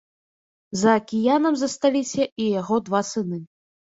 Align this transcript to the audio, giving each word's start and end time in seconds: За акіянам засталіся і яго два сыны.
За 0.83 0.93
акіянам 0.99 1.53
засталіся 1.61 2.23
і 2.45 2.47
яго 2.59 2.75
два 2.87 3.03
сыны. 3.13 3.39